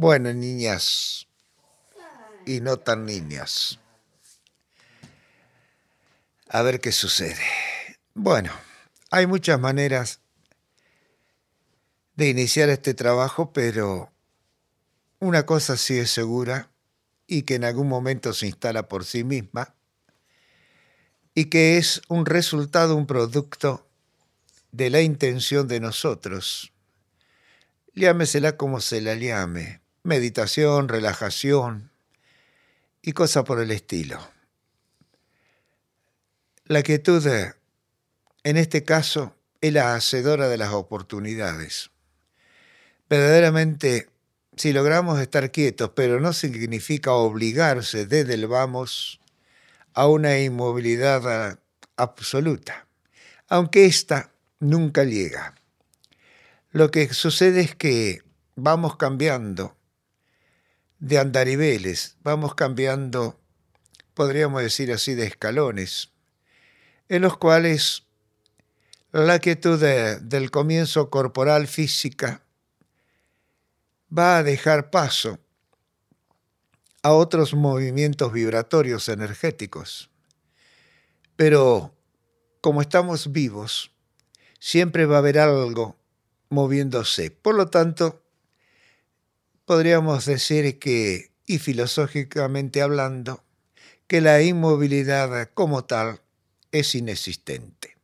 [0.00, 1.26] Bueno, niñas
[2.46, 3.80] y no tan niñas.
[6.48, 7.42] A ver qué sucede.
[8.14, 8.52] Bueno,
[9.10, 10.20] hay muchas maneras
[12.14, 14.12] de iniciar este trabajo, pero
[15.18, 16.70] una cosa sí es segura
[17.26, 19.74] y que en algún momento se instala por sí misma
[21.34, 23.84] y que es un resultado, un producto
[24.70, 26.72] de la intención de nosotros.
[27.96, 31.90] Llámesela como se la llame, meditación, relajación
[33.02, 34.18] y cosa por el estilo.
[36.64, 37.26] La quietud,
[38.44, 41.90] en este caso, es la hacedora de las oportunidades.
[43.08, 44.10] Verdaderamente,
[44.56, 49.20] si logramos estar quietos, pero no significa obligarse desde el vamos
[49.94, 51.58] a una inmovilidad
[51.96, 52.86] absoluta,
[53.48, 54.30] aunque ésta
[54.60, 55.54] nunca llega.
[56.70, 58.22] Lo que sucede es que
[58.56, 59.77] vamos cambiando
[60.98, 63.38] de andariveles, vamos cambiando,
[64.14, 66.10] podríamos decir así, de escalones,
[67.08, 68.04] en los cuales
[69.12, 72.42] la quietud del comienzo corporal física
[74.16, 75.38] va a dejar paso
[77.02, 80.10] a otros movimientos vibratorios energéticos.
[81.36, 81.94] Pero
[82.60, 83.92] como estamos vivos,
[84.58, 85.96] siempre va a haber algo
[86.50, 87.30] moviéndose.
[87.30, 88.22] Por lo tanto,
[89.68, 93.44] podríamos decir que, y filosóficamente hablando,
[94.06, 96.22] que la inmovilidad como tal
[96.72, 97.98] es inexistente.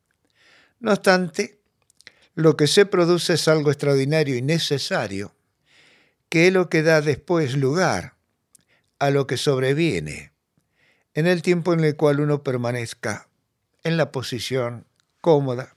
[0.78, 1.58] No obstante,
[2.34, 5.34] lo que se produce es algo extraordinario y necesario,
[6.28, 8.14] que es lo que da después lugar
[8.98, 10.32] a lo que sobreviene
[11.14, 13.30] en el tiempo en el cual uno permanezca
[13.84, 14.86] en la posición
[15.22, 15.76] cómoda,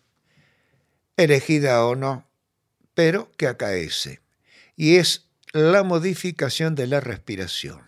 [1.16, 2.27] elegida o no,
[2.94, 4.19] pero que acaece,
[4.75, 5.27] y es
[5.58, 7.81] la modificación de la respiración.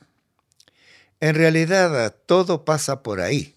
[1.19, 3.55] En realidad todo pasa por ahí,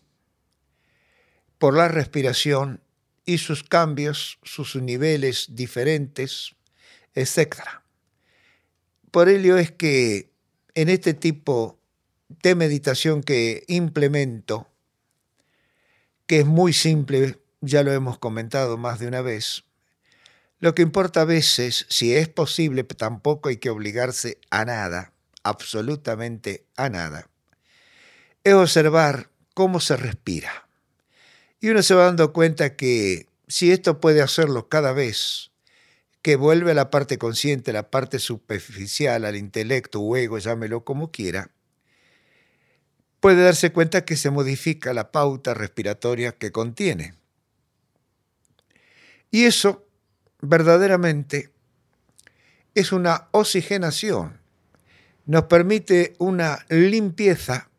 [1.59, 2.83] por la respiración
[3.25, 6.55] y sus cambios, sus niveles diferentes,
[7.15, 7.57] etc.
[9.11, 10.31] Por ello es que
[10.75, 11.79] en este tipo
[12.29, 14.69] de meditación que implemento,
[16.27, 19.65] que es muy simple, ya lo hemos comentado más de una vez,
[20.63, 25.13] lo que importa a veces, si es posible, tampoco hay que obligarse a nada,
[25.43, 27.29] absolutamente a nada,
[28.45, 30.69] es observar cómo se respira.
[31.59, 35.51] Y uno se va dando cuenta que si esto puede hacerlo cada vez,
[36.23, 41.11] que vuelve a la parte consciente, la parte superficial, al intelecto o ego, llámelo como
[41.11, 41.51] quiera,
[43.19, 47.15] puede darse cuenta que se modifica la pauta respiratoria que contiene.
[49.33, 49.89] Y eso
[50.43, 51.51] verdaderamente
[52.75, 54.41] es una oxigenación,
[55.25, 57.71] nos permite una limpieza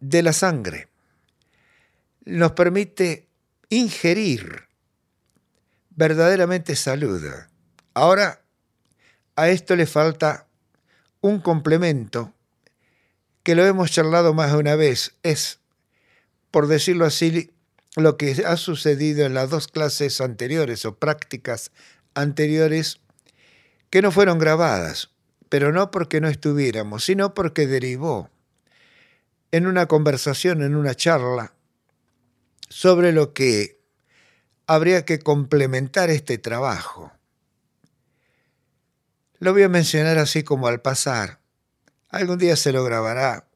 [0.00, 0.88] de la sangre,
[2.24, 3.28] nos permite
[3.68, 4.68] ingerir
[5.90, 7.22] verdaderamente salud.
[7.94, 8.42] Ahora,
[9.36, 10.46] a esto le falta
[11.20, 12.32] un complemento
[13.42, 15.60] que lo hemos charlado más de una vez, es,
[16.50, 17.53] por decirlo así,
[17.96, 21.70] lo que ha sucedido en las dos clases anteriores o prácticas
[22.14, 23.00] anteriores
[23.90, 25.10] que no fueron grabadas,
[25.48, 28.30] pero no porque no estuviéramos, sino porque derivó
[29.52, 31.54] en una conversación, en una charla,
[32.68, 33.78] sobre lo que
[34.66, 37.12] habría que complementar este trabajo.
[39.38, 41.38] Lo voy a mencionar así como al pasar.
[42.08, 43.46] Algún día se lo grabará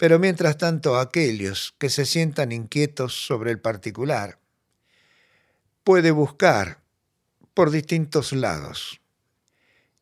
[0.00, 4.38] pero mientras tanto aquellos que se sientan inquietos sobre el particular
[5.84, 6.80] puede buscar
[7.52, 9.02] por distintos lados,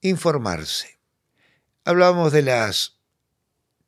[0.01, 1.01] informarse.
[1.85, 3.01] Hablamos de las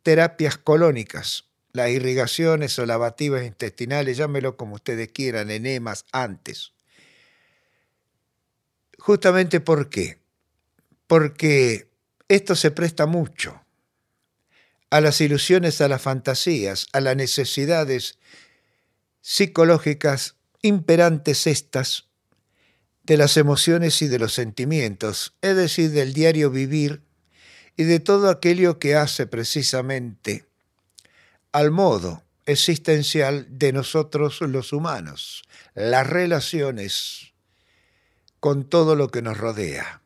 [0.02, 6.72] terapias colónicas, las irrigaciones o lavativas intestinales, llámelo como ustedes quieran, enemas antes.
[8.98, 10.18] Justamente por qué?
[11.06, 11.88] Porque
[12.26, 13.60] esto se presta mucho
[14.90, 18.18] a las ilusiones, a las fantasías, a las necesidades
[19.20, 22.08] psicológicas imperantes estas
[23.04, 27.02] de las emociones y de los sentimientos, es decir, del diario vivir
[27.76, 30.44] y de todo aquello que hace precisamente
[31.52, 35.44] al modo existencial de nosotros los humanos,
[35.74, 37.32] las relaciones
[38.38, 40.02] con todo lo que nos rodea.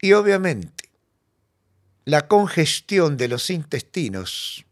[0.00, 0.79] Y obviamente,
[2.04, 4.64] la congestión de los intestinos,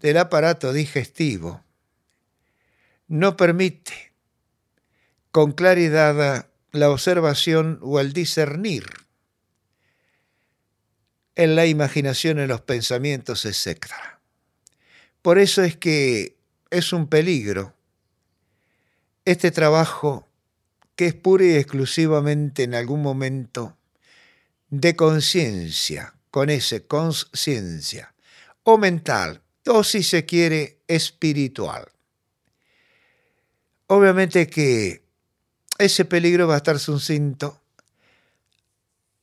[0.00, 1.64] del aparato digestivo,
[3.08, 4.12] no permite
[5.30, 8.84] con claridad la observación o el discernir
[11.34, 13.86] en la imaginación, en los pensamientos, etc.
[15.22, 16.36] Por eso es que
[16.70, 17.74] es un peligro
[19.24, 20.26] este trabajo
[20.96, 23.76] que es pura y exclusivamente en algún momento
[24.70, 28.14] de conciencia, con ese conciencia,
[28.62, 31.88] o mental, o si se quiere, espiritual.
[33.88, 35.02] Obviamente que
[35.78, 37.60] ese peligro va a estar sucinto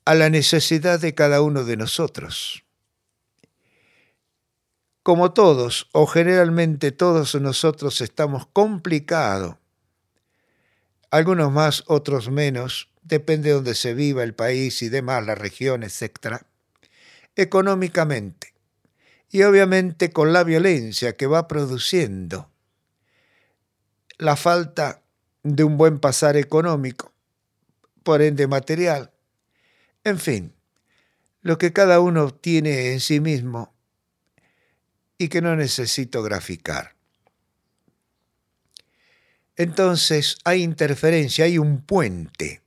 [0.03, 2.65] a la necesidad de cada uno de nosotros.
[5.01, 9.55] Como todos, o generalmente todos nosotros estamos complicados
[11.11, 16.01] algunos más, otros menos, depende de donde se viva el país y demás, las regiones,
[16.01, 16.43] etc.,
[17.35, 18.53] económicamente.
[19.29, 22.49] Y obviamente con la violencia que va produciendo
[24.17, 25.01] la falta
[25.43, 27.11] de un buen pasar económico,
[28.03, 29.11] por ende material,
[30.03, 30.53] en fin,
[31.41, 33.73] lo que cada uno tiene en sí mismo
[35.17, 36.95] y que no necesito graficar.
[39.55, 42.61] Entonces hay interferencia, hay un puente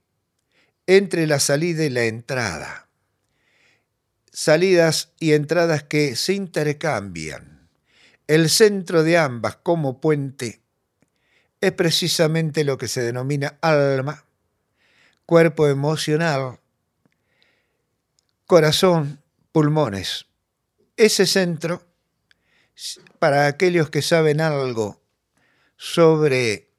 [0.87, 2.88] entre la salida y la entrada.
[4.40, 7.69] Salidas y entradas que se intercambian.
[8.29, 10.62] El centro de ambas como puente
[11.61, 14.26] es precisamente lo que se denomina alma,
[15.26, 16.61] cuerpo emocional,
[18.46, 19.20] corazón,
[19.50, 20.26] pulmones.
[20.96, 21.85] Ese centro,
[23.19, 25.02] para aquellos que saben algo
[25.76, 26.70] sobre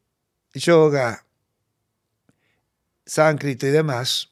[0.54, 1.26] yoga,
[3.06, 4.29] sánscrito y demás,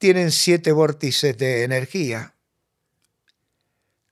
[0.00, 2.34] tienen siete vórtices de energía,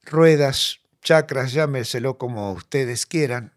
[0.04, 3.54] ruedas, chakras, llámeselo como ustedes quieran,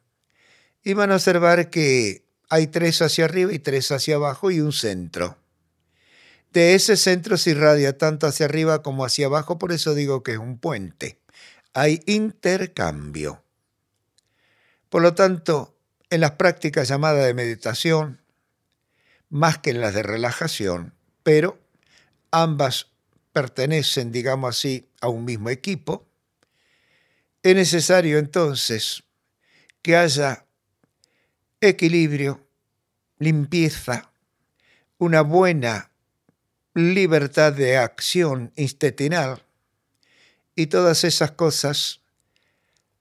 [0.82, 4.72] y van a observar que hay tres hacia arriba y tres hacia abajo y un
[4.72, 5.40] centro.
[6.54, 10.32] De ese centro se irradia tanto hacia arriba como hacia abajo, por eso digo que
[10.32, 11.20] es un puente.
[11.74, 13.44] Hay intercambio.
[14.88, 15.78] Por lo tanto,
[16.10, 18.22] en las prácticas llamadas de meditación,
[19.30, 20.94] más que en las de relajación,
[21.24, 21.61] pero
[22.32, 22.88] ambas
[23.34, 26.08] pertenecen, digamos así, a un mismo equipo,
[27.44, 29.04] es necesario entonces
[29.82, 30.46] que haya
[31.60, 32.48] equilibrio,
[33.20, 34.12] limpieza,
[34.98, 35.92] una buena
[36.74, 39.44] libertad de acción intestinal
[40.56, 42.02] y todas esas cosas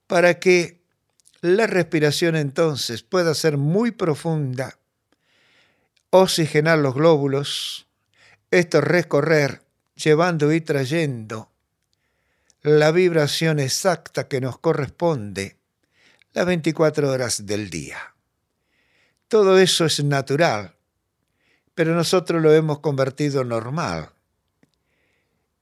[0.07, 0.81] para que
[1.41, 4.77] la respiración entonces pueda ser muy profunda,
[6.09, 7.87] oxigenar los glóbulos,
[8.51, 9.61] esto recorrer,
[9.95, 11.49] llevando y trayendo
[12.61, 15.57] la vibración exacta que nos corresponde
[16.33, 18.13] las 24 horas del día.
[19.27, 20.75] Todo eso es natural,
[21.73, 24.11] pero nosotros lo hemos convertido normal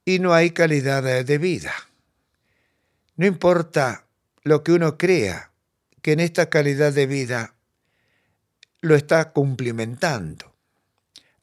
[0.04, 1.72] y no hay calidad de vida.
[3.16, 4.06] No importa
[4.42, 5.52] lo que uno crea,
[6.02, 7.54] que en esta calidad de vida
[8.80, 10.49] lo está cumplimentando.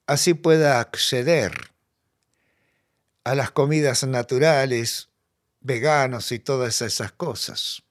[0.08, 1.52] Así pueda acceder
[3.24, 5.10] a las comidas naturales,
[5.60, 7.84] veganos y todas esas cosas.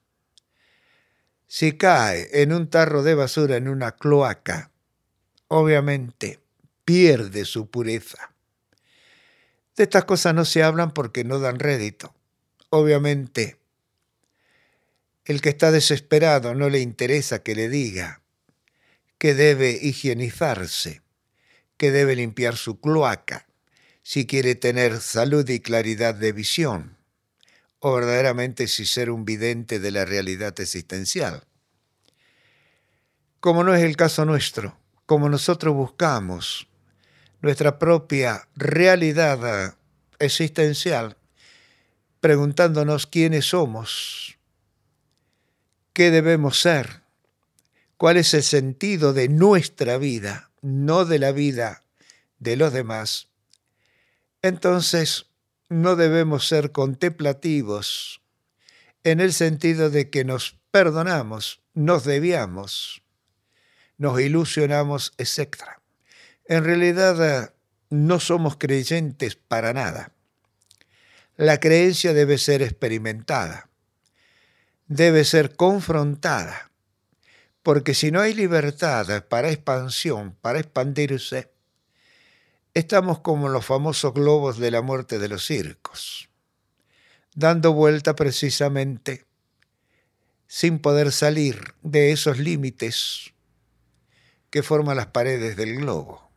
[1.47, 4.71] Si cae en un tarro de basura, en una cloaca,
[5.47, 6.41] obviamente
[6.83, 8.33] pierde su pureza.
[9.75, 12.13] De estas cosas no se hablan porque no dan rédito.
[12.69, 13.57] Obviamente
[15.25, 18.21] el que está desesperado no le interesa que le diga
[19.17, 21.01] que debe higienizarse,
[21.77, 23.47] que debe limpiar su cloaca,
[24.03, 26.97] si quiere tener salud y claridad de visión,
[27.79, 31.43] o verdaderamente si ser un vidente de la realidad existencial.
[33.39, 36.67] Como no es el caso nuestro, como nosotros buscamos
[37.41, 39.75] nuestra propia realidad
[40.19, 41.17] existencial,
[42.19, 44.37] preguntándonos quiénes somos,
[45.93, 47.03] qué debemos ser,
[47.97, 51.83] cuál es el sentido de nuestra vida, no de la vida
[52.39, 53.29] de los demás,
[54.41, 55.27] entonces
[55.69, 58.21] no debemos ser contemplativos
[59.03, 63.01] en el sentido de que nos perdonamos, nos debíamos,
[63.97, 65.57] nos ilusionamos, etc.
[66.45, 67.53] En realidad
[67.89, 70.11] no somos creyentes para nada.
[71.35, 73.67] La creencia debe ser experimentada
[74.87, 76.66] debe ser confrontada,
[77.67, 81.51] porque si no hay libertad para expansión, para expandirse,
[82.73, 86.29] estamos como los famosos globos de la muerte de los circos,
[87.35, 89.25] dando vuelta precisamente
[90.47, 93.33] sin poder salir de esos límites
[94.49, 96.31] que forman las paredes del globo.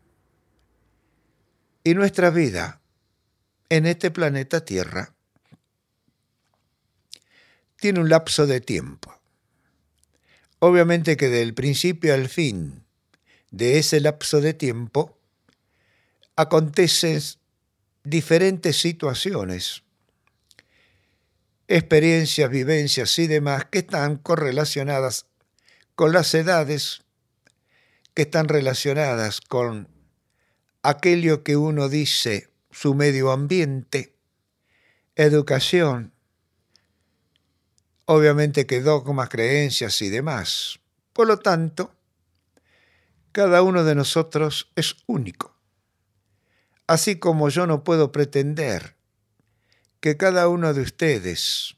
[1.84, 2.80] Y nuestra vida
[3.68, 5.14] en este planeta Tierra
[7.76, 9.19] tiene un lapso de tiempo.
[10.60, 12.84] Obviamente que del principio al fin
[13.50, 15.18] de ese lapso de tiempo
[16.36, 17.20] acontecen
[18.04, 19.82] diferentes situaciones,
[21.66, 25.24] experiencias, vivencias y demás que están correlacionadas
[25.94, 27.02] con las edades,
[28.12, 29.88] que están relacionadas con
[30.82, 34.14] aquello que uno dice su medio ambiente,
[35.16, 36.12] educación,
[38.12, 40.80] obviamente que dogmas, creencias y demás.
[41.12, 41.94] Por lo tanto,
[43.30, 45.54] cada uno de nosotros es único.
[46.88, 48.96] Así como yo no puedo pretender
[50.00, 51.76] que cada uno de ustedes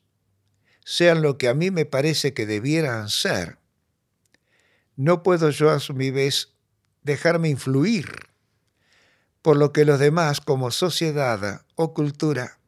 [0.86, 3.58] sean lo que a mí me parece que debieran ser,
[4.96, 6.54] no puedo yo a mi vez
[7.02, 8.10] dejarme influir
[9.42, 12.58] por lo que los demás como sociedad o cultura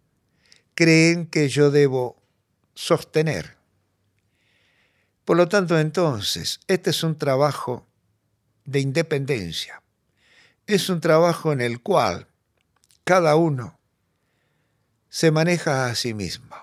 [0.75, 2.23] creen que yo debo
[2.75, 3.54] sostener.
[5.25, 7.87] Por lo tanto, entonces, este es un trabajo
[8.65, 9.83] de independencia.
[10.67, 12.27] Es un trabajo en el cual
[13.05, 13.79] cada uno
[15.09, 16.57] se maneja a sí mismo.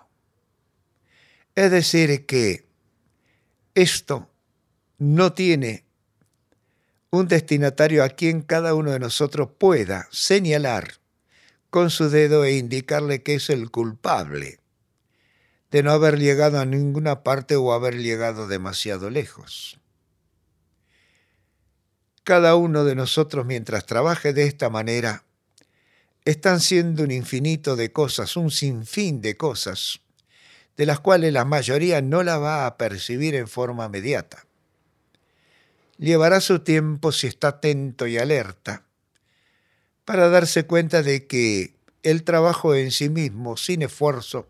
[1.56, 2.66] Es decir, que
[3.76, 4.30] esto
[4.98, 5.86] no tiene
[7.10, 10.94] un destinatario a quien cada uno de nosotros pueda señalar
[11.70, 14.61] con su dedo e indicarle que es el culpable
[15.72, 19.80] de no haber llegado a ninguna parte o haber llegado demasiado lejos.
[22.24, 25.24] Cada uno de nosotros mientras trabaje de esta manera,
[26.24, 30.02] están siendo un infinito de cosas, un sinfín de cosas,
[30.78, 34.46] de las cuales la mayoría no la va a percibir en forma inmediata
[36.02, 38.84] llevará su tiempo si está atento y alerta
[40.04, 44.50] para darse cuenta de que el trabajo en sí mismo, sin esfuerzo,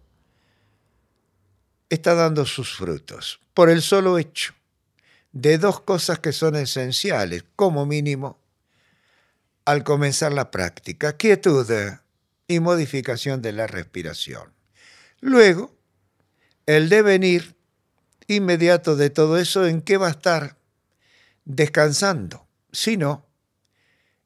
[1.92, 4.54] está dando sus frutos por el solo hecho
[5.32, 8.40] de dos cosas que son esenciales, como mínimo,
[9.66, 11.70] al comenzar la práctica, quietud
[12.48, 14.52] y modificación de la respiración.
[15.20, 15.74] Luego,
[16.66, 17.56] el devenir
[18.28, 20.58] inmediato de todo eso, ¿en qué va a estar?
[21.46, 23.26] descansando, sino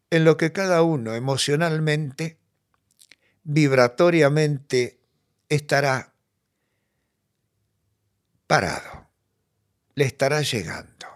[0.10, 2.38] en lo que cada uno emocionalmente,
[3.44, 5.00] vibratoriamente
[5.50, 6.14] estará
[8.48, 9.10] parado,
[9.96, 11.08] le estará llegando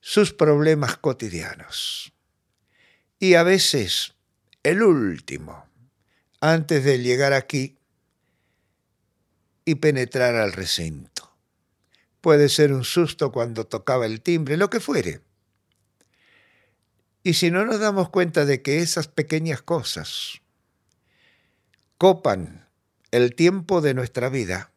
[0.00, 2.12] sus problemas cotidianos.
[3.18, 4.14] Y a veces
[4.62, 5.66] el último,
[6.40, 7.78] antes de llegar aquí
[9.64, 11.18] y penetrar al recinto
[12.20, 15.20] puede ser un susto cuando tocaba el timbre, lo que fuere.
[17.22, 20.40] Y si no nos damos cuenta de que esas pequeñas cosas
[21.96, 22.68] copan
[23.10, 24.72] el tiempo de nuestra vida,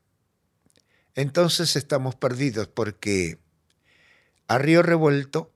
[1.15, 3.39] entonces estamos perdidos porque
[4.47, 5.53] a río revuelto,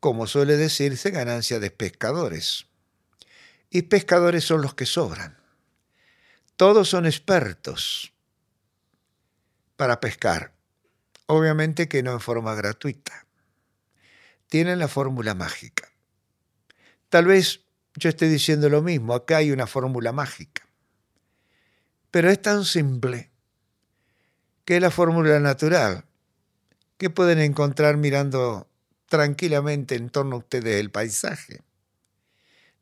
[0.00, 2.66] como suele decirse, ganancia de pescadores.
[3.70, 5.38] Y pescadores son los que sobran.
[6.56, 8.12] Todos son expertos
[9.76, 10.54] para pescar
[11.32, 13.24] Obviamente que no en forma gratuita.
[14.48, 15.88] Tienen la fórmula mágica.
[17.08, 17.60] Tal vez
[17.94, 20.66] yo esté diciendo lo mismo, acá hay una fórmula mágica.
[22.10, 23.29] Pero es tan simple
[24.64, 26.04] que es la fórmula natural
[26.98, 28.68] que pueden encontrar mirando
[29.08, 31.62] tranquilamente en torno a ustedes el paisaje.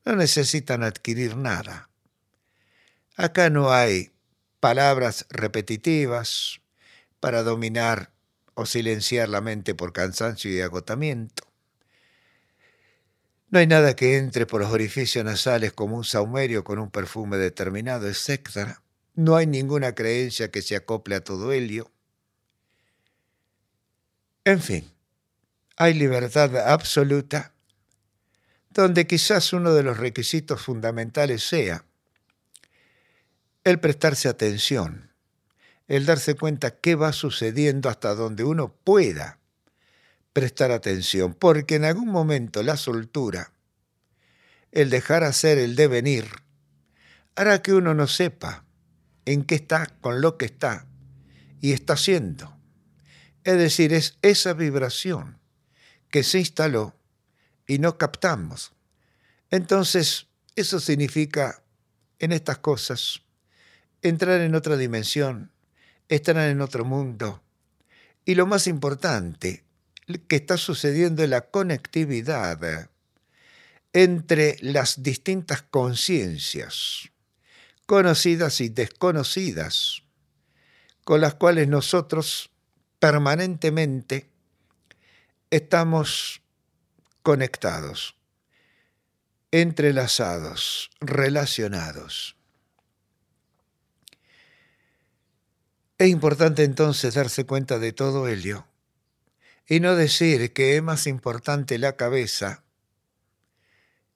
[0.04, 1.88] No necesitan adquirir nada.
[3.16, 4.10] Acá no hay
[4.60, 6.60] palabras repetitivas
[7.20, 8.10] para dominar
[8.54, 11.44] o silenciar la mente por cansancio y agotamiento.
[13.50, 17.38] No hay nada que entre por los orificios nasales como un saumerio con un perfume
[17.38, 18.78] determinado, etc.
[19.18, 21.90] No hay ninguna creencia que se acople a todo ello.
[24.44, 24.88] En fin,
[25.76, 27.52] hay libertad absoluta,
[28.70, 31.84] donde quizás uno de los requisitos fundamentales sea
[33.64, 35.10] el prestarse atención
[35.88, 39.40] el darse cuenta qué va sucediendo hasta donde uno pueda
[40.32, 43.50] prestar atención, porque en algún momento la soltura,
[44.70, 46.28] el dejar hacer el devenir,
[47.34, 48.67] hará que uno no sepa
[49.28, 50.86] en qué está con lo que está
[51.60, 52.56] y está haciendo.
[53.44, 55.38] Es decir, es esa vibración
[56.10, 56.96] que se instaló
[57.66, 58.72] y no captamos.
[59.50, 61.62] Entonces, eso significa,
[62.18, 63.20] en estas cosas,
[64.00, 65.52] entrar en otra dimensión,
[66.08, 67.42] estarán en otro mundo.
[68.24, 69.62] Y lo más importante
[70.26, 72.88] que está sucediendo es la conectividad
[73.92, 77.10] entre las distintas conciencias,
[77.88, 80.02] conocidas y desconocidas,
[81.04, 82.50] con las cuales nosotros
[82.98, 84.28] permanentemente
[85.48, 86.42] estamos
[87.22, 88.14] conectados,
[89.52, 92.36] entrelazados, relacionados.
[95.96, 98.66] Es importante entonces darse cuenta de todo ello
[99.66, 102.64] y no decir que es más importante la cabeza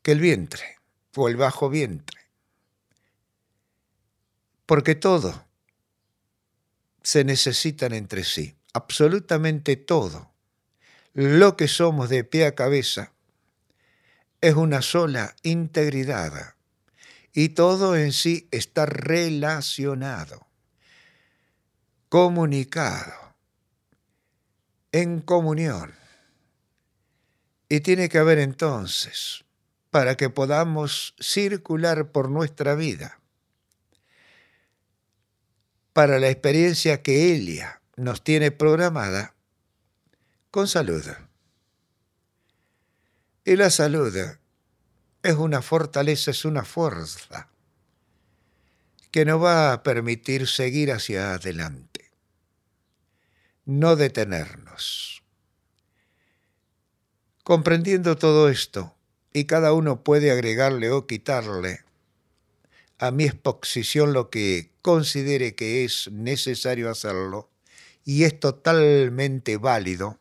[0.02, 0.76] que el vientre
[1.16, 2.21] o el bajo vientre.
[4.66, 5.44] Porque todo
[7.02, 10.32] se necesitan entre sí, absolutamente todo.
[11.14, 13.12] Lo que somos de pie a cabeza
[14.40, 16.54] es una sola integridad
[17.32, 20.46] y todo en sí está relacionado,
[22.08, 23.34] comunicado,
[24.92, 25.94] en comunión.
[27.68, 29.44] Y tiene que haber entonces,
[29.90, 33.21] para que podamos circular por nuestra vida,
[35.92, 39.34] para la experiencia que Elia nos tiene programada
[40.50, 41.04] con salud.
[43.44, 44.16] Y la salud
[45.22, 47.48] es una fortaleza, es una fuerza
[49.10, 52.10] que nos va a permitir seguir hacia adelante,
[53.66, 55.22] no detenernos.
[57.44, 58.94] Comprendiendo todo esto,
[59.32, 61.81] y cada uno puede agregarle o quitarle
[63.02, 67.50] a mi exposición lo que considere que es necesario hacerlo
[68.04, 70.20] y es totalmente válido,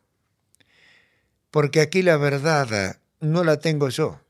[1.52, 4.20] porque aquí la verdad no la tengo yo.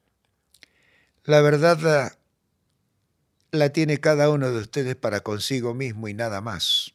[1.25, 2.13] La verdad
[3.53, 6.93] la tiene cada uno de ustedes para consigo mismo y nada más.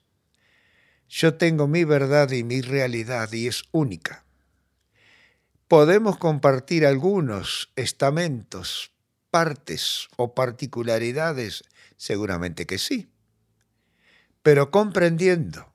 [1.10, 4.26] Yo tengo mi verdad y mi realidad y es única.
[5.68, 8.92] Podemos compartir algunos estamentos
[9.38, 11.64] partes o particularidades?
[11.96, 13.08] Seguramente que sí.
[14.42, 15.72] Pero comprendiendo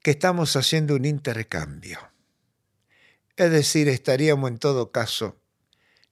[0.00, 1.98] que estamos haciendo un intercambio.
[3.34, 5.40] Es decir, estaríamos en todo caso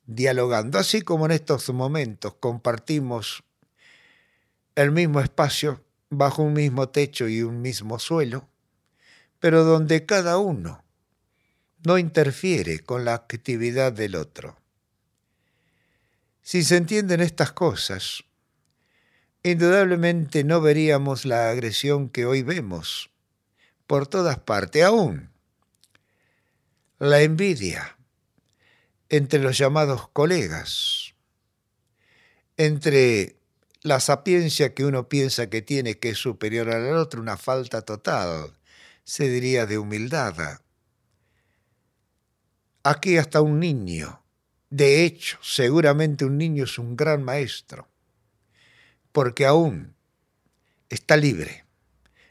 [0.06, 3.44] dialogando, así como en estos momentos compartimos
[4.74, 8.48] el mismo espacio bajo un mismo techo y un mismo suelo,
[9.38, 10.82] pero donde cada uno
[11.87, 14.62] no interfiere con la actividad del otro.
[16.42, 18.24] Si se entienden estas cosas,
[19.44, 23.11] indudablemente no veríamos la agresión que hoy vemos
[23.87, 25.31] por todas partes, aún
[26.98, 27.96] la envidia
[29.09, 31.14] entre los llamados colegas,
[32.57, 33.37] entre
[33.83, 38.52] la sapiencia que uno piensa que tiene que es superior al otro, una falta total,
[39.05, 40.61] se diría de humildad.
[42.83, 44.21] Aquí hasta un niño
[44.72, 47.88] de hecho, seguramente un niño es un gran maestro,
[49.12, 49.94] porque aún
[50.88, 51.66] está libre,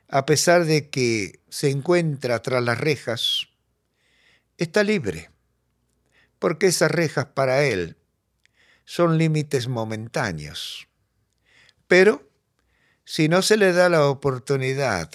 [0.08, 3.47] a pesar de que se encuentra tras las rejas,
[4.58, 5.30] está libre,
[6.39, 7.95] porque esas rejas para él
[8.86, 10.88] son límites momentáneos.
[11.86, 12.27] Pero
[13.06, 15.12] si no se le da la oportunidad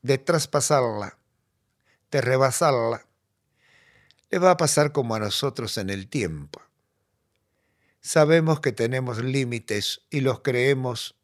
[0.00, 1.18] de traspasarla,
[2.10, 3.06] de rebasarla,
[4.32, 6.62] le va a pasar como a nosotros en el tiempo.
[8.00, 11.16] Sabemos que tenemos límites y los creemos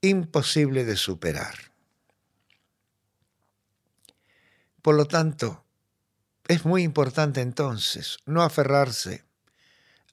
[0.00, 1.54] imposible de superar.
[4.82, 5.64] Por lo tanto,
[6.48, 9.24] es muy importante entonces no aferrarse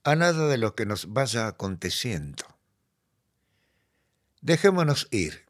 [0.04, 2.45] a nada de lo que nos vaya aconteciendo.
[4.41, 5.47] Dejémonos ir.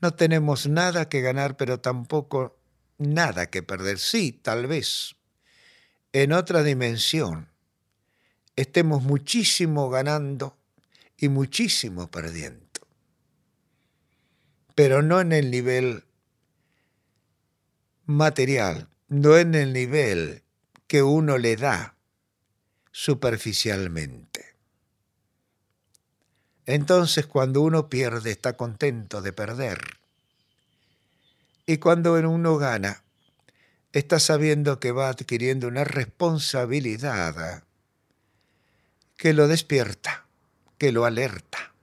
[0.00, 2.57] No tenemos nada que ganar, pero tampoco
[2.98, 3.98] nada que perder.
[3.98, 5.16] Sí, tal vez
[6.12, 7.48] en otra dimensión
[8.56, 10.56] estemos muchísimo ganando
[11.16, 12.66] y muchísimo perdiendo.
[14.74, 16.04] Pero no en el nivel
[18.06, 20.42] material, no en el nivel
[20.86, 21.96] que uno le da
[22.90, 24.56] superficialmente.
[26.66, 29.97] Entonces cuando uno pierde está contento de perder
[31.68, 33.04] y cuando uno gana,
[33.92, 37.62] está sabiendo que va adquiriendo una responsabilidad
[39.18, 40.24] que lo despierta,
[40.78, 41.74] que lo alerta,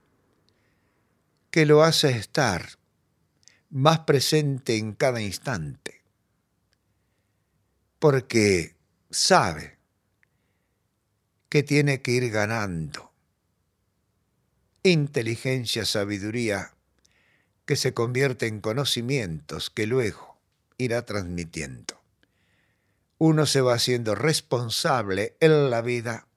[1.52, 2.66] que lo hace estar
[3.70, 6.02] más presente en cada instante,
[8.00, 8.74] porque
[9.08, 9.78] sabe
[11.48, 13.12] que tiene que ir ganando.
[14.82, 16.75] Inteligencia, sabiduría,
[17.66, 20.38] que se convierte en conocimientos que luego
[20.78, 22.00] irá transmitiendo.
[23.18, 26.28] Uno se va haciendo responsable en la vida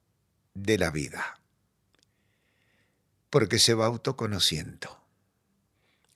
[0.53, 1.39] de la vida,
[3.29, 4.97] porque se va autoconociendo.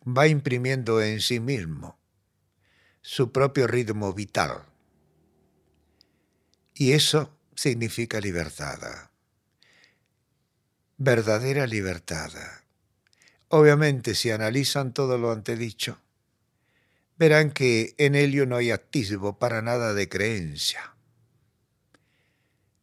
[0.06, 1.98] va imprimiendo en sí mismo
[3.02, 4.66] su propio ritmo vital.
[6.74, 9.10] Y eso significa libertad,
[10.98, 12.32] verdadera libertad.
[13.56, 16.00] Obviamente, si analizan todo lo antedicho,
[17.18, 20.96] verán que en ello no hay atisbo para nada de creencia.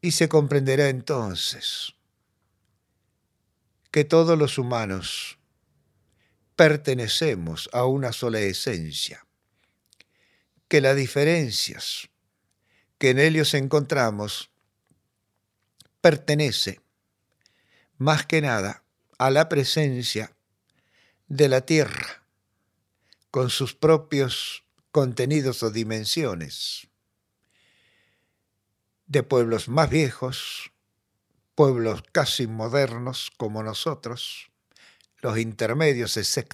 [0.00, 1.94] Y se comprenderá entonces
[3.90, 5.40] que todos los humanos
[6.54, 9.26] pertenecemos a una sola esencia,
[10.68, 12.10] que las diferencias
[12.96, 14.52] que en ellos encontramos
[16.00, 16.80] pertenece
[17.98, 18.84] más que nada
[19.18, 20.32] a la presencia
[21.30, 22.24] de la tierra
[23.30, 26.88] con sus propios contenidos o dimensiones,
[29.06, 30.72] de pueblos más viejos,
[31.54, 34.50] pueblos casi modernos como nosotros,
[35.18, 36.52] los intermedios, etc.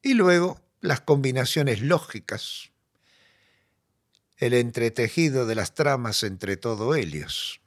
[0.00, 2.70] Y luego las combinaciones lógicas,
[4.38, 7.60] el entretejido de las tramas entre todo ellos.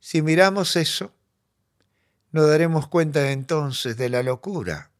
[0.00, 1.12] Si miramos eso,
[2.34, 4.90] nos daremos cuenta entonces de la locura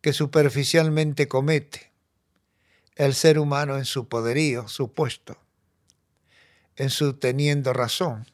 [0.00, 1.92] que superficialmente comete
[2.96, 5.38] el ser humano en su poderío supuesto,
[6.74, 8.26] en su teniendo razón,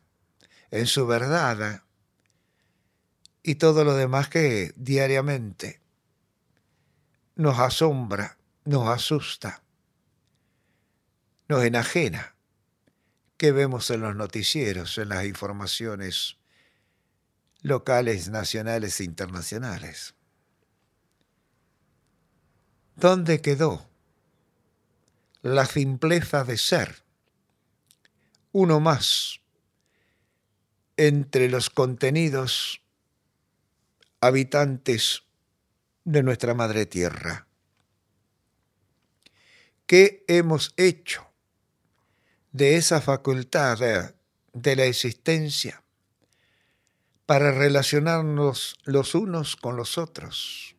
[0.71, 1.83] en su verdad
[3.43, 5.83] y todo lo demás que diariamente
[7.37, 9.63] nos asombra, nos asusta,
[11.47, 12.37] nos enajena,
[13.37, 16.39] que vemos en los noticieros, en las informaciones
[17.63, 20.15] locales, nacionales e internacionales.
[22.97, 23.89] ¿Dónde quedó
[25.41, 27.03] la simpleza de ser?
[28.53, 29.41] Uno más
[30.97, 32.83] entre los contenidos
[34.21, 35.25] habitantes
[36.05, 37.47] de nuestra madre tierra.
[39.87, 41.27] ¿Qué hemos hecho
[42.53, 43.79] de esa facultad
[44.53, 45.82] de, la existencia
[47.33, 50.77] para relacionarnos los unos con los otros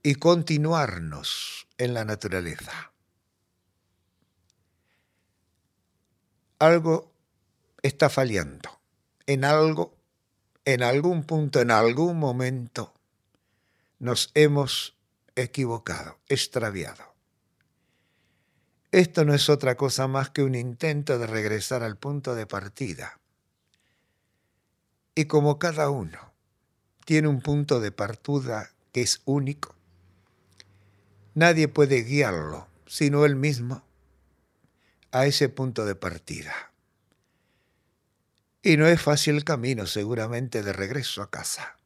[0.00, 2.92] y continuarnos en la naturaleza.
[6.60, 7.12] Algo
[7.82, 8.70] está fallando.
[9.26, 9.96] En algo,
[10.64, 12.94] en algún punto, en algún momento,
[13.98, 14.96] nos hemos
[15.34, 17.16] equivocado, extraviado.
[18.92, 23.18] Esto no es otra cosa más que un intento de regresar al punto de partida
[25.14, 26.32] y como cada uno
[27.04, 29.74] tiene un punto de partida que es único,
[31.34, 33.82] nadie puede guiarlo sino él mismo
[35.12, 36.72] a ese punto de partida.
[38.62, 41.78] Y no es fácil el camino seguramente de regreso a casa.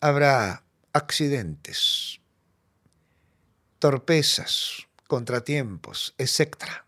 [0.00, 2.20] Habrá accidentes,
[3.78, 6.84] torpezas, contratiempos, etc.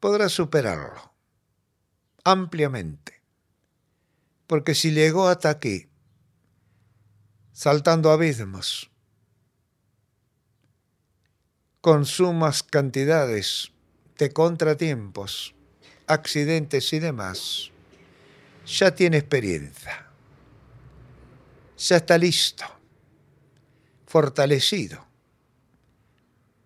[0.00, 1.14] Podrá superarlo
[2.24, 3.21] ampliamente
[4.52, 5.88] porque si llegó hasta aquí,
[7.52, 8.90] saltando abismos,
[11.80, 13.72] con sumas cantidades
[14.18, 15.54] de contratiempos,
[16.06, 17.70] accidentes y demás,
[18.66, 20.10] ya tiene experiencia,
[21.78, 22.66] ya está listo,
[24.06, 25.06] fortalecido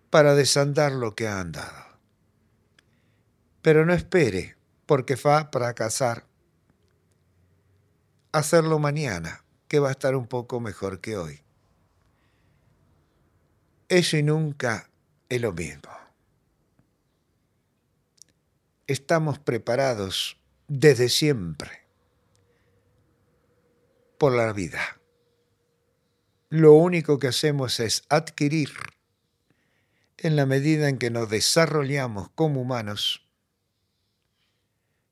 [0.09, 1.85] para desandar lo que ha andado.
[3.61, 6.26] Pero no espere, porque va a fracasar
[8.39, 11.41] hacerlo mañana, que va a estar un poco mejor que hoy.
[13.89, 14.89] Eso y nunca
[15.29, 15.89] es lo mismo.
[18.85, 21.87] Estamos preparados desde siempre
[24.17, 24.99] por la vida.
[26.49, 28.71] Lo único que hacemos es adquirir,
[30.17, 33.26] en la medida en que nos desarrollamos como humanos,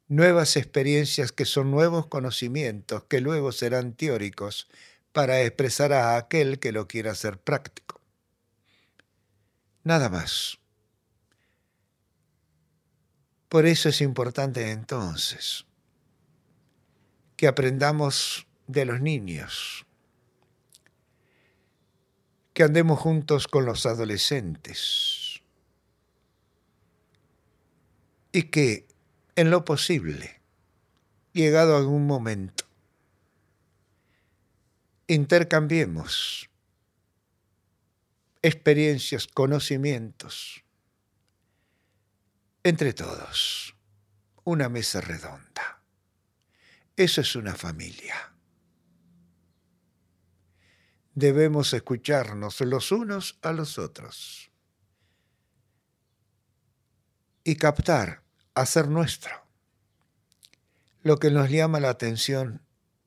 [0.08, 4.68] nuevas experiencias que son nuevos conocimientos que luego serán teóricos
[5.12, 8.02] para expresar a aquel que lo quiera hacer práctico.
[9.84, 10.60] Nada más.
[13.50, 15.66] Por eso es importante entonces
[17.38, 19.86] que aprendamos de los niños,
[22.54, 25.42] que andemos juntos con los adolescentes
[28.32, 28.88] y que
[29.36, 30.42] en lo posible,
[31.34, 32.66] llegado algún momento,
[35.08, 36.50] intercambiemos
[38.42, 40.64] experiencias, conocimientos,
[42.64, 43.76] entre todos,
[44.44, 45.82] una mesa redonda.
[46.96, 48.36] Eso es una familia.
[51.16, 54.52] debemos escucharnos los unos a los otros
[57.44, 58.22] y captar,
[58.56, 59.46] hacer nuestro
[61.04, 62.64] lo que nos llama la atención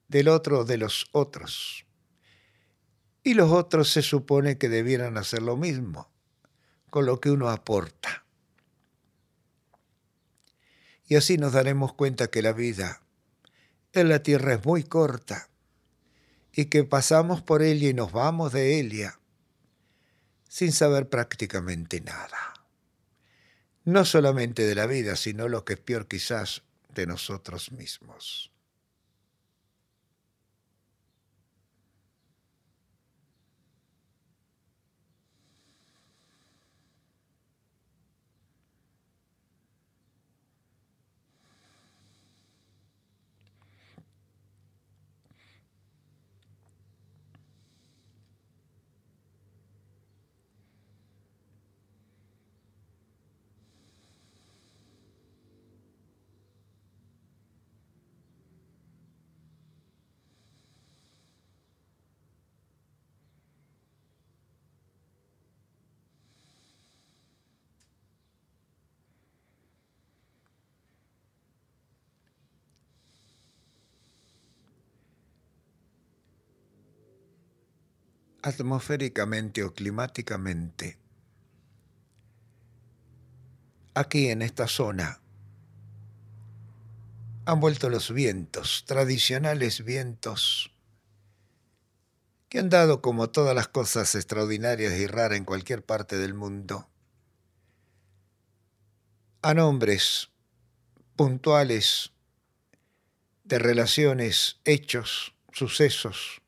[0.07, 1.85] del otro de los otros.
[3.25, 6.09] Y los otros se supone que debieran hacer lo mismo
[6.91, 8.25] con lo que uno aporta.
[11.09, 13.03] Y así nos daremos cuenta que la vida
[13.93, 15.49] en la tierra es muy corta
[16.53, 19.19] y que pasamos por ella y nos vamos de ella
[20.49, 22.58] sin saber prácticamente nada.
[23.89, 26.61] No solamente de la vida, sino lo que es peor quizás
[26.95, 28.51] de nosotros mismos.
[78.43, 80.99] Atmosféricamente o climáticamente,
[83.95, 85.21] aquí en esta zona,
[87.45, 90.71] han vuelto los vientos, tradicionales vientos,
[92.49, 96.89] que han dado como todas las cosas extraordinarias y raras en cualquier parte del mundo,
[99.43, 100.31] a nombres
[101.17, 102.13] puntuales
[103.45, 106.43] de relaciones, hechos, sucesos,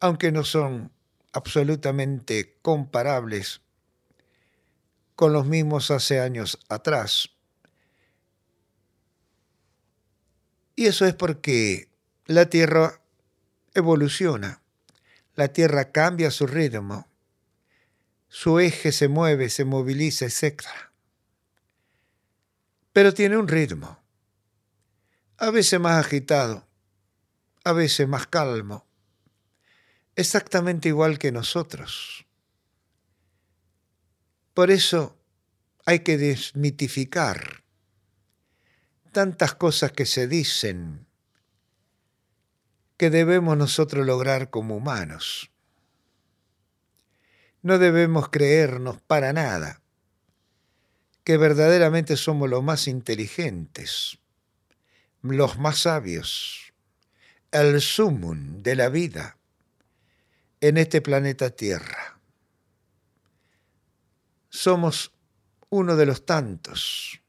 [0.00, 0.92] aunque no son
[1.32, 3.60] absolutamente comparables
[5.14, 7.30] con los mismos hace años atrás.
[10.76, 11.88] Y eso es porque
[12.26, 13.00] la Tierra
[13.74, 14.62] evoluciona,
[15.34, 17.08] la Tierra cambia su ritmo,
[18.28, 20.62] su eje se mueve, se moviliza, etc.
[22.92, 23.98] Pero tiene un ritmo,
[25.38, 26.66] a veces más agitado,
[27.64, 28.87] a veces más calmo,
[30.18, 32.26] exactamente igual que nosotros.
[34.52, 35.16] Por eso
[35.86, 37.62] hay que desmitificar
[39.12, 41.06] tantas cosas que se dicen
[42.96, 45.52] que debemos nosotros lograr como humanos.
[47.62, 49.82] No debemos creernos para nada
[51.22, 54.18] que verdaderamente somos los más inteligentes,
[55.22, 56.74] los más sabios,
[57.52, 59.37] el sumum de la vida
[60.60, 62.20] en este planeta Tierra.
[64.48, 65.12] Somos
[65.70, 67.20] uno de los tantos,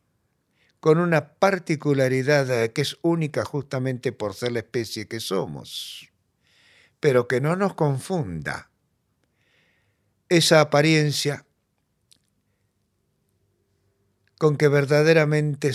[0.80, 6.10] con una particularidad que es única justamente por ser la especie que somos,
[7.00, 8.70] pero que no nos confunda
[10.30, 11.46] esa apariencia
[14.38, 15.74] con que verdaderamente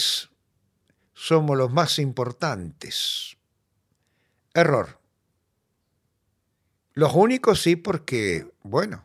[1.13, 3.37] somos los más importantes.
[4.55, 5.04] Error.
[6.95, 9.05] Los únicos sí porque, bueno,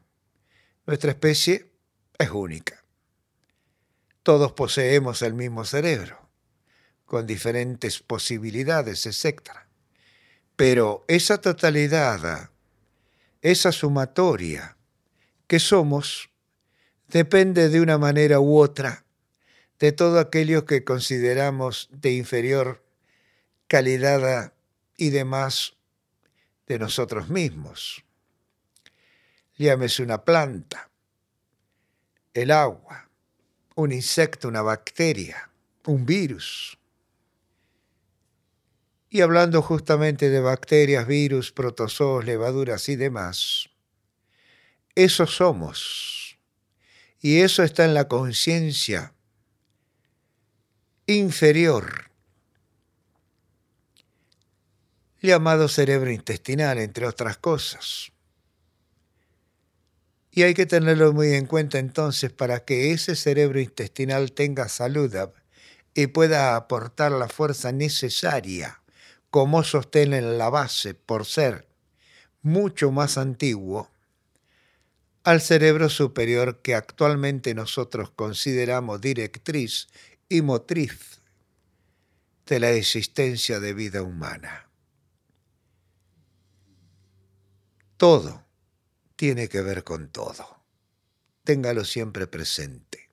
[0.85, 1.71] nuestra especie
[2.19, 2.83] es única.
[4.21, 6.29] Todos poseemos el mismo cerebro,
[7.05, 9.41] con diferentes posibilidades, etc.
[10.55, 12.51] Pero esa totalidad,
[13.41, 14.77] esa sumatoria
[15.47, 16.29] que somos,
[17.07, 19.03] depende de una manera u otra
[19.79, 22.83] de todo aquello que consideramos de inferior
[23.67, 24.53] calidad
[24.95, 25.78] y demás
[26.69, 28.05] de nosotros mismos.
[29.57, 30.89] Llámese una planta,
[32.33, 33.09] el agua,
[33.75, 35.49] un insecto, una bacteria,
[35.85, 36.77] un virus.
[39.09, 43.71] Y hablando justamente de bacterias, virus, protozoos, levaduras y demás,
[44.93, 46.37] eso somos.
[47.19, 49.15] Y eso está en la conciencia
[51.07, 52.08] inferior
[55.21, 58.11] llamado cerebro intestinal, entre otras cosas.
[60.31, 65.13] Y hay que tenerlo muy en cuenta entonces para que ese cerebro intestinal tenga salud
[65.93, 68.81] y pueda aportar la fuerza necesaria
[69.29, 71.67] como sostén en la base por ser
[72.41, 73.89] mucho más antiguo
[75.23, 79.87] al cerebro superior que actualmente nosotros consideramos directriz
[80.29, 81.21] y motriz
[82.45, 84.68] de la existencia de vida humana.
[87.99, 88.45] Todo
[89.17, 90.63] tiene que ver con todo.
[91.43, 93.09] Téngalo siempre presente.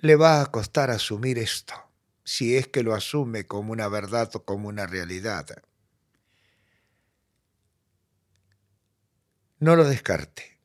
[0.00, 1.74] Le va a costar asumir esto,
[2.24, 5.46] si es que lo asume como una verdad o como una realidad.
[9.60, 10.58] No lo descarte,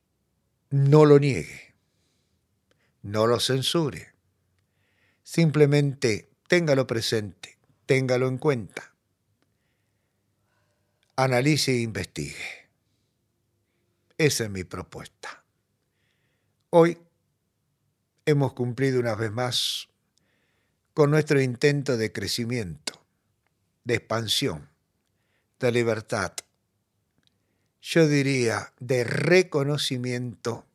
[0.71, 1.76] no lo niegue,
[3.04, 4.15] no lo censure.
[5.21, 8.90] Simplemente téngalo presente, téngalo en cuenta.
[11.23, 12.71] Analice e investigue.
[14.17, 15.43] Esa es mi propuesta.
[16.71, 16.97] Hoy
[18.25, 19.88] hemos cumplido una vez más
[20.95, 23.05] con nuestro intento de crecimiento,
[23.84, 24.67] de expansión,
[25.60, 26.34] de libertad,
[27.84, 30.65] yo diría de reconocimiento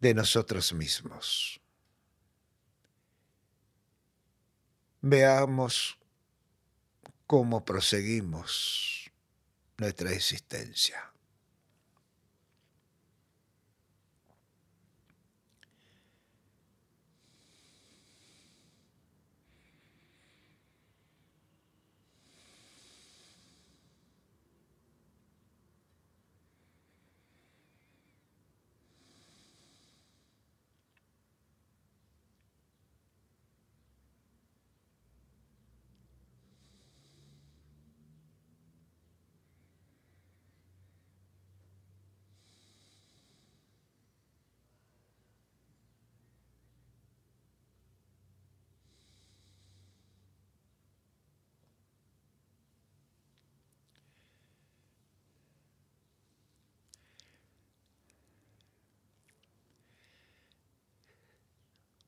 [0.00, 1.60] de nosotros mismos.
[5.02, 5.98] Veamos
[7.26, 8.99] cómo proseguimos
[9.80, 11.09] nuestra existencia.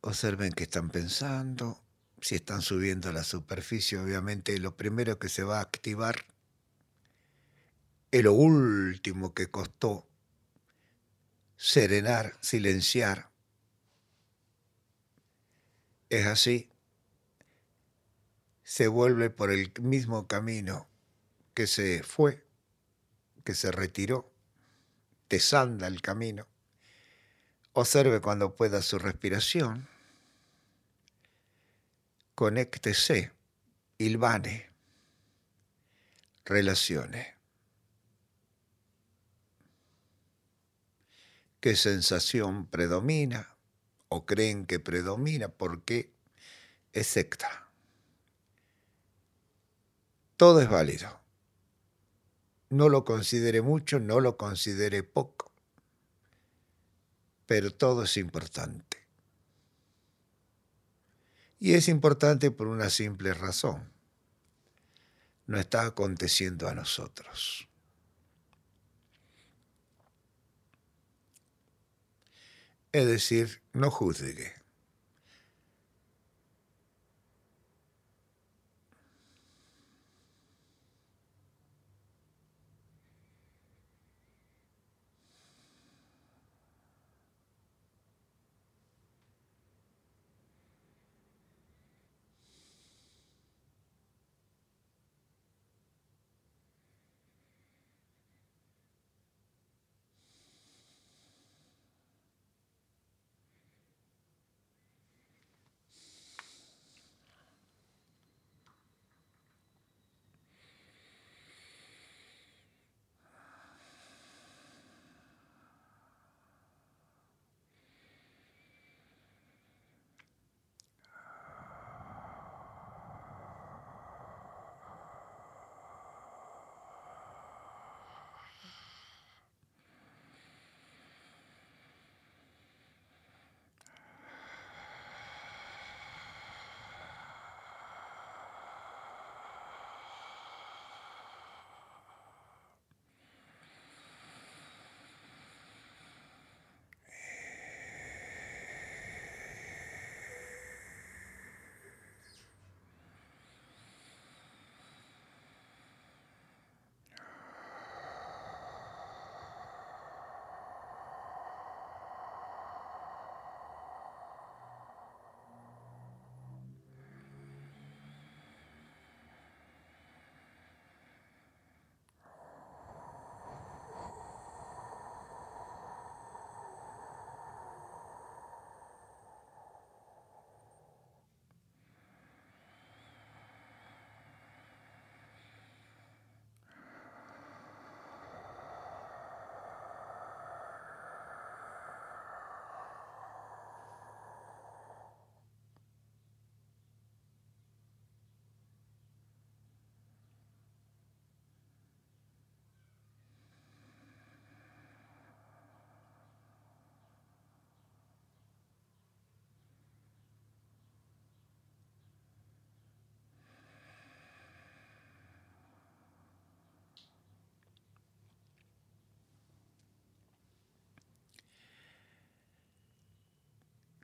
[0.02, 1.80] Observen qué están pensando.
[2.20, 6.24] Si están subiendo a la superficie, obviamente lo primero que se va a activar
[8.10, 10.08] es lo último que costó
[11.56, 13.30] serenar, silenciar.
[16.10, 16.68] Es así.
[18.64, 20.88] Se vuelve por el mismo camino
[21.54, 22.44] que se fue,
[23.44, 24.32] que se retiró,
[25.28, 26.48] desanda el camino.
[27.72, 29.91] Observe cuando pueda su respiración
[32.42, 33.30] conéctese,
[33.98, 34.68] ilvane,
[36.44, 37.36] relacione.
[41.60, 43.56] ¿Qué sensación predomina
[44.08, 45.50] o creen que predomina?
[45.50, 46.12] ¿Por qué?
[46.92, 47.70] Etcétera.
[50.36, 51.20] Todo es válido.
[52.70, 55.52] No lo considere mucho, no lo considere poco,
[57.46, 59.01] pero todo es importante.
[61.64, 63.88] Y es importante por una simple razón.
[65.46, 67.68] No está aconteciendo a nosotros.
[72.90, 74.61] Es decir, no juzgue.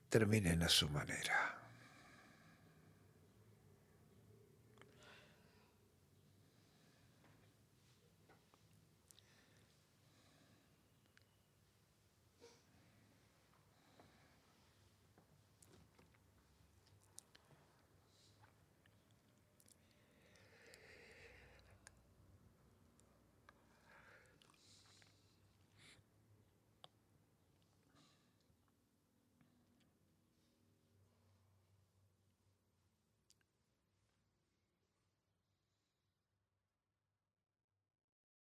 [0.09, 1.58] Terminen a su manera.